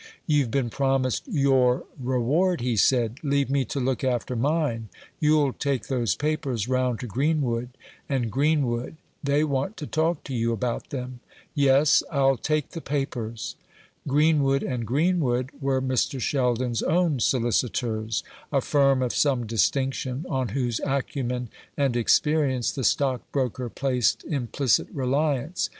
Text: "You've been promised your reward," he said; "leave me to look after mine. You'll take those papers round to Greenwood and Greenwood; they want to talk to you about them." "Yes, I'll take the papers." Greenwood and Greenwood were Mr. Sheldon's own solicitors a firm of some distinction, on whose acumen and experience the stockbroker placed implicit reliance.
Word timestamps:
"You've 0.25 0.49
been 0.49 0.71
promised 0.71 1.27
your 1.27 1.83
reward," 2.01 2.59
he 2.59 2.75
said; 2.75 3.19
"leave 3.21 3.51
me 3.51 3.63
to 3.65 3.79
look 3.79 4.03
after 4.03 4.35
mine. 4.35 4.89
You'll 5.19 5.53
take 5.53 5.85
those 5.89 6.15
papers 6.15 6.67
round 6.67 6.99
to 7.01 7.05
Greenwood 7.05 7.69
and 8.09 8.31
Greenwood; 8.31 8.95
they 9.23 9.43
want 9.43 9.77
to 9.77 9.85
talk 9.85 10.23
to 10.23 10.33
you 10.33 10.53
about 10.53 10.89
them." 10.89 11.19
"Yes, 11.53 12.01
I'll 12.11 12.35
take 12.37 12.69
the 12.71 12.81
papers." 12.81 13.55
Greenwood 14.07 14.63
and 14.63 14.87
Greenwood 14.87 15.51
were 15.61 15.83
Mr. 15.83 16.19
Sheldon's 16.19 16.81
own 16.81 17.19
solicitors 17.19 18.23
a 18.51 18.59
firm 18.59 19.03
of 19.03 19.13
some 19.13 19.45
distinction, 19.45 20.25
on 20.27 20.47
whose 20.47 20.81
acumen 20.83 21.49
and 21.77 21.95
experience 21.95 22.71
the 22.71 22.83
stockbroker 22.83 23.69
placed 23.69 24.23
implicit 24.23 24.87
reliance. 24.91 25.69